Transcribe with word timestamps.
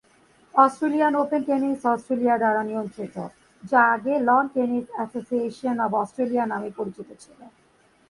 Australian 0.55 1.13
Open 1.15 1.41
tennis 1.43 1.79
Australia 1.85 2.35
দ্বারা 2.37 2.61
নিয়ন্ত্রিত, 2.63 3.15
যা 3.63 3.79
আগে 3.95 4.13
"Lawn 4.19 4.45
Tennis 4.53 4.85
Association 4.91 5.75
of 5.79 5.91
Australia" 5.95 6.45
নামে 6.45 6.69
পরিচিত 6.77 7.09
ছিল। 7.19 7.39